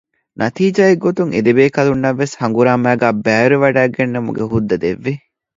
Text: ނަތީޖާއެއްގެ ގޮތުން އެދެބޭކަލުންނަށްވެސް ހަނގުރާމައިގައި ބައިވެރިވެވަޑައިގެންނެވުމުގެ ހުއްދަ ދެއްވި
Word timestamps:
ނަތީޖާއެއްގެ 0.39 1.03
ގޮތުން 1.05 1.27
އެދެބޭކަލުންނަށްވެސް 1.35 2.33
ހަނގުރާމައިގައި 2.41 3.15
ބައިވެރިވެވަޑައިގެންނެވުމުގެ 3.25 4.43
ހުއްދަ 4.51 4.75
ދެއްވި 4.83 5.13